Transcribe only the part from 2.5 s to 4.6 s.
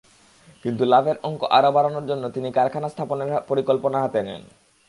কারখানা স্থাপনের পরিকল্পনা হাতে নেন।